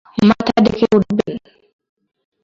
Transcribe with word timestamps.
মাথা 0.27 0.55
দেখে 0.65 0.85
উঠবেন। 0.95 1.35